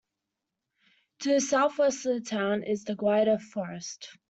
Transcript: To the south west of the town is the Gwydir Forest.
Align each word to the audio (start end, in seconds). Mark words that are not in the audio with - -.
To 1.19 1.33
the 1.33 1.39
south 1.41 1.77
west 1.77 2.07
of 2.07 2.15
the 2.15 2.21
town 2.21 2.63
is 2.63 2.85
the 2.85 2.95
Gwydir 2.95 3.39
Forest. 3.39 4.17